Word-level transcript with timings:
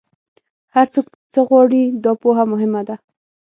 هر 0.75 0.87
څوک 0.93 1.05
څه 1.33 1.39
غواړي، 1.47 1.83
دا 2.03 2.11
پوهه 2.21 2.43
مهمه 2.51 2.81
ده. 2.87 2.95